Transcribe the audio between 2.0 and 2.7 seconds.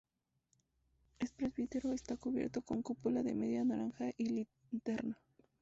cubierto